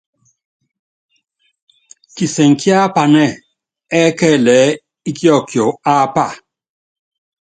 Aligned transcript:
Kisɛŋɛ 2.15 2.55
kíápanɛ́ 2.59 3.27
ɛ́kɛlɛ 3.99 4.53
ɛ́ɛ́ 4.63 4.79
íkiɔkiɔ 5.09 5.65
ápa. 5.97 6.25